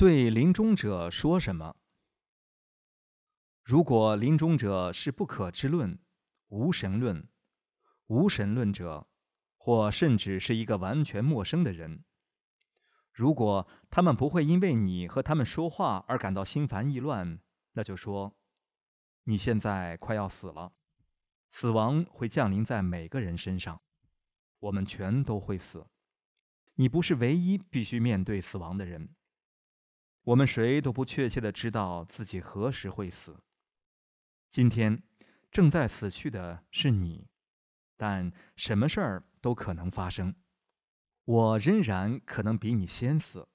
[0.00, 1.76] 对临终者说什么？
[3.62, 5.98] 如果临终者是不可知论、
[6.48, 7.28] 无神论、
[8.06, 9.06] 无神论者，
[9.58, 12.02] 或甚至是一个完全陌生的人，
[13.12, 17.38] 如果他们不会因为你和他们说话而感到心烦意乱，
[17.74, 18.34] 那就说
[19.24, 20.72] 你现在快要死了，
[21.50, 23.82] 死亡会降临在每个人身上，
[24.60, 25.86] 我们全都会死。
[26.76, 29.10] 你不是唯一必须面对死亡的人。
[30.24, 33.42] 我们谁都不确切的知道自己何时会死。
[34.50, 35.02] 今天
[35.50, 37.26] 正在死去的是你，
[37.96, 40.34] 但什么事儿都可能发生。
[41.24, 43.48] 我仍然可能比你先死。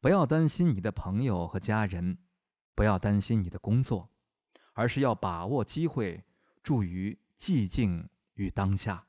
[0.00, 2.18] 不要担心你的朋友和家人，
[2.74, 4.10] 不要担心你的工作，
[4.72, 6.24] 而是要把握机会，
[6.62, 9.06] 助于寂静与当下。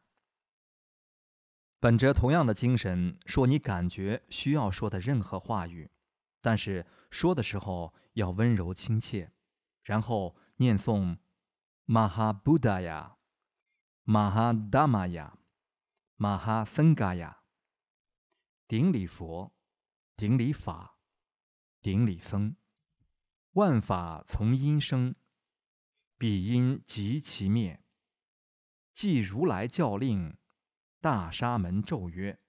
[1.80, 5.92] 本着同样的精神，说你感觉需要说的任何话语，
[6.48, 9.34] 但是说的时候要温柔亲切，
[9.84, 11.18] 然后念诵
[11.84, 13.18] 玛哈布达呀、
[14.06, 15.38] 玛哈达玛呀、
[16.16, 17.42] 玛哈僧嘎呀，
[18.70, 19.54] 顶礼佛、
[20.16, 20.98] 顶礼法、
[21.82, 22.56] 顶礼僧，
[23.52, 25.16] 万法从因生，
[26.18, 27.84] 彼因即其灭，
[28.94, 30.38] 即如来教令。
[31.02, 32.40] 大沙门咒曰：“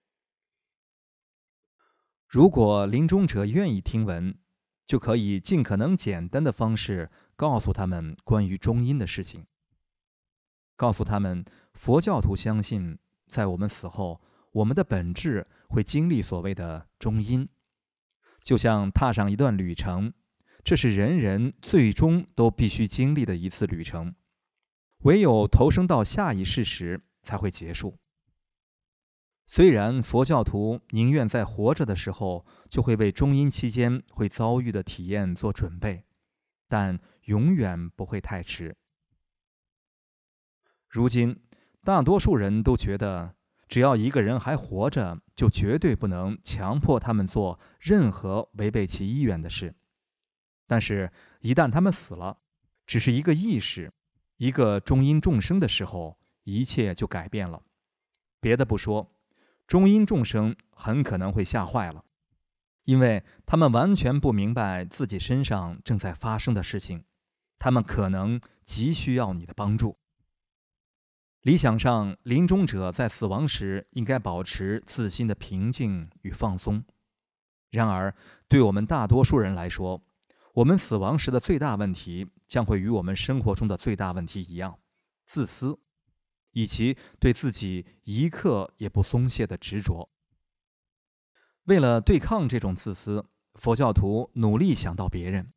[2.29, 4.37] 如果临终者愿意听闻，
[4.87, 9.47] 就可以尽可能简单的方式告诉他们关于中阴的事情。
[10.77, 14.21] 告诉他们，佛教徒相信，在我们死后，
[14.53, 17.49] 我们的本质会经历所谓的中阴，
[18.45, 20.13] 就像踏上一段旅程，
[20.65, 24.15] 这是人人最终都必须经历的一次旅程。
[24.99, 27.97] 唯有投生到下一世时，才会结束。”
[29.51, 36.05] 虽然佛教徒宁愿在活着的时候就会为中阴期间会遭遇的体验做准备，
[36.69, 38.77] 但永远不会太迟。
[40.87, 41.41] 如今，
[41.83, 43.35] 大多数人都觉得，
[43.69, 49.75] 只要一个人还活着，就绝对不能强迫他们做任何违背其意愿的事。
[50.67, 52.37] 但是，一旦他们死了，
[52.87, 53.95] 只是一个意识，
[54.37, 57.63] 一个中阴众生的时候，一切就改变了。
[58.43, 59.11] 别的不说。
[59.69, 62.03] 中阴众生很可能会吓坏了，
[62.85, 67.05] 因为他们完全不明白自己身上正在发生的事情，
[67.59, 69.99] 他们可能急需要你的帮助。
[71.43, 76.85] 理想上，临终者在死亡时应该保持自心的平静与放松。
[77.71, 78.17] 然而，
[78.49, 80.03] 对我们大多数人来说，
[80.55, 84.79] 我们死亡时的最大问题将会与我们生活中的最大问题一样：
[85.27, 85.79] 自私。
[86.59, 90.11] 以及对自己一刻也不松懈的执着。
[91.63, 93.25] 为了对抗这种自私，
[93.55, 95.53] 佛教徒努力想到别人。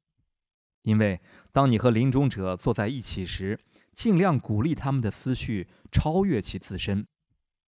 [0.84, 1.20] 因为
[1.54, 3.60] 当你和临终者坐在一起时，
[3.96, 7.08] 尽量鼓励他们的思绪超越其自身。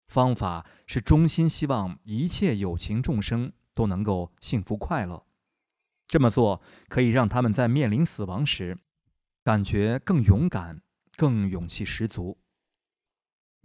[0.07, 5.25] 方法是衷心希望一切有情众生都能够幸福快乐。
[6.07, 8.77] 这么做可以让他们在面临死亡时，
[9.43, 10.83] 感觉更勇敢、
[11.17, 12.37] 更勇气十足。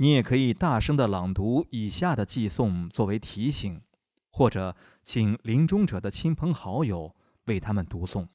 [0.01, 3.83] 你也可以大声的朗读以下的寄颂作为提醒，
[4.31, 7.17] 或者请临终者的亲朋好友
[7.47, 8.29] 为他们读诵。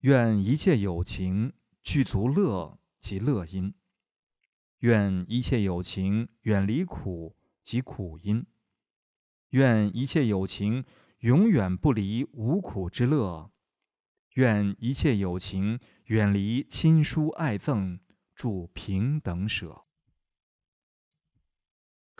[0.00, 1.52] 愿一切有情
[1.82, 3.74] 具足乐及乐因，
[4.78, 8.46] 愿一切有情远离苦及苦因，
[9.50, 10.86] 愿一切有情
[11.18, 13.50] 永远不离无苦之乐，
[14.32, 17.98] 愿一切有情远离亲疏爱憎，
[18.34, 19.84] 助平等舍。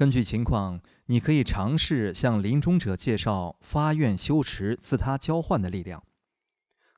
[0.01, 6.05] 根据情况，你可以尝试向临终者介绍发愿修持自他交换的力量，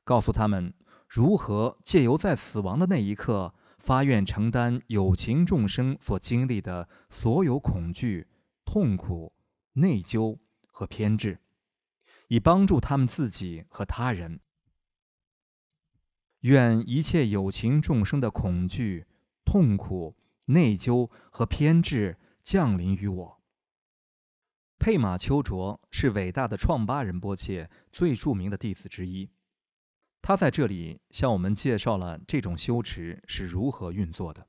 [0.05, 0.73] 告诉他们
[1.09, 8.25] 如何借由在死亡的那一刻发愿承担有情众生所经历的所有恐惧、
[8.63, 9.33] 痛苦、
[9.73, 10.37] 内疚
[10.71, 11.39] 和偏执，
[12.29, 14.39] 以帮助他们自己和他人。
[16.39, 19.05] 愿一切有情众生的恐惧、
[19.43, 20.15] 痛苦、
[20.45, 22.15] 内疚和偏执。
[22.43, 23.39] 降临于我。
[24.79, 29.29] 佩玛丘卓是伟大的创巴仁波切最著名的弟子之一，
[30.21, 34.47] 他在这里向我们介绍了这种修持是如何运作的。